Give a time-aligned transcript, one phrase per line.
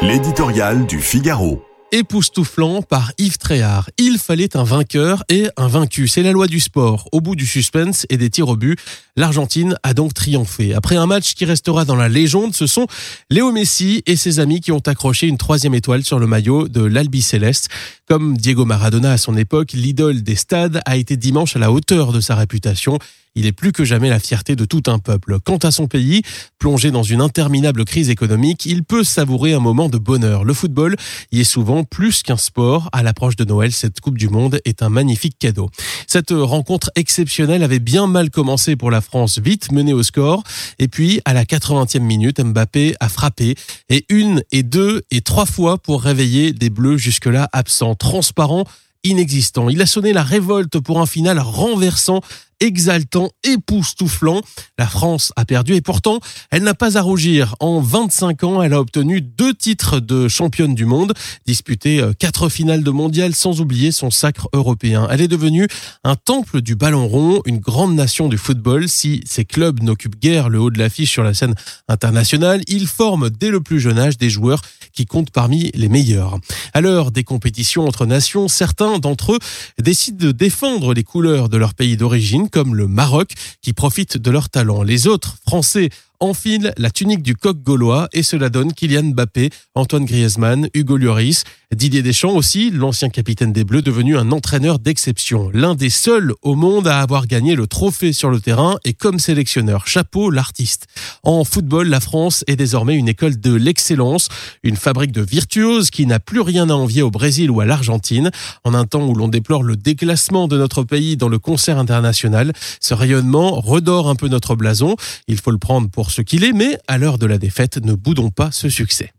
[0.00, 1.60] L'éditorial du Figaro.
[1.90, 3.90] époustouflant par Yves Tréhard.
[3.98, 6.06] Il fallait un vainqueur et un vaincu.
[6.06, 7.08] C'est la loi du sport.
[7.10, 8.78] Au bout du suspense et des tirs au but,
[9.16, 10.72] l'Argentine a donc triomphé.
[10.72, 12.86] Après un match qui restera dans la légende, ce sont
[13.28, 16.82] Léo Messi et ses amis qui ont accroché une troisième étoile sur le maillot de
[16.82, 17.68] l'Albi Céleste.
[18.06, 22.12] Comme Diego Maradona à son époque, l'idole des stades a été dimanche à la hauteur
[22.12, 22.98] de sa réputation.
[23.38, 25.38] Il est plus que jamais la fierté de tout un peuple.
[25.38, 26.22] Quant à son pays,
[26.58, 30.42] plongé dans une interminable crise économique, il peut savourer un moment de bonheur.
[30.42, 30.96] Le football
[31.30, 32.88] y est souvent plus qu'un sport.
[32.90, 35.70] À l'approche de Noël, cette Coupe du Monde est un magnifique cadeau.
[36.08, 40.42] Cette rencontre exceptionnelle avait bien mal commencé pour la France, vite menée au score.
[40.80, 43.54] Et puis, à la 80e minute, Mbappé a frappé.
[43.88, 48.64] Et une, et deux, et trois fois pour réveiller des bleus jusque-là absents, transparents,
[49.04, 49.68] inexistants.
[49.68, 52.20] Il a sonné la révolte pour un final renversant
[52.60, 54.40] exaltant, époustouflant.
[54.78, 57.54] La France a perdu et pourtant, elle n'a pas à rougir.
[57.60, 61.12] En 25 ans, elle a obtenu deux titres de championne du monde,
[61.46, 65.08] disputé euh, quatre finales de mondial sans oublier son sacre européen.
[65.10, 65.68] Elle est devenue
[66.04, 68.88] un temple du ballon rond, une grande nation du football.
[68.88, 71.54] Si ces clubs n'occupent guère le haut de l'affiche sur la scène
[71.88, 74.62] internationale, ils forment dès le plus jeune âge des joueurs
[74.92, 76.38] qui comptent parmi les meilleurs.
[76.74, 79.38] À l'heure des compétitions entre nations, certains d'entre eux
[79.78, 83.32] décident de défendre les couleurs de leur pays d'origine comme le Maroc
[83.62, 84.82] qui profitent de leur talent.
[84.82, 90.04] Les autres, Français, enfile la tunique du coq gaulois et cela donne Kylian Mbappé, Antoine
[90.04, 91.44] Griezmann, Hugo Lloris,
[91.74, 96.54] Didier Deschamps aussi, l'ancien capitaine des Bleus devenu un entraîneur d'exception, l'un des seuls au
[96.54, 99.86] monde à avoir gagné le trophée sur le terrain et comme sélectionneur.
[99.86, 100.86] Chapeau l'artiste.
[101.22, 104.28] En football, la France est désormais une école de l'excellence,
[104.62, 108.30] une fabrique de virtuoses qui n'a plus rien à envier au Brésil ou à l'Argentine.
[108.64, 112.54] En un temps où l'on déplore le déclassement de notre pays dans le concert international,
[112.80, 114.96] ce rayonnement redore un peu notre blason.
[115.26, 118.30] Il faut le prendre ce qu'il est, mais à l'heure de la défaite, ne boudons
[118.30, 119.12] pas ce succès.